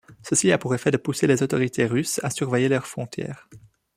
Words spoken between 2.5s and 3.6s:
leurs frontières.